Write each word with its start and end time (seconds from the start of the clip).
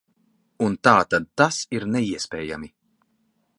Un 0.67 0.77
tātad 0.87 1.29
tas 1.41 1.61
ir 1.79 1.87
neiespējami. 1.97 2.73